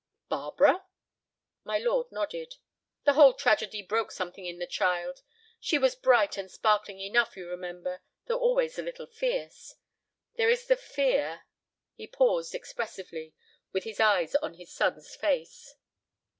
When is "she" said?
5.59-5.77